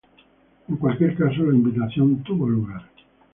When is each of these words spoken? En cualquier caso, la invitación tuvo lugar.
En 0.67 0.77
cualquier 0.77 1.15
caso, 1.15 1.43
la 1.43 1.53
invitación 1.53 2.23
tuvo 2.23 2.49
lugar. 2.49 2.81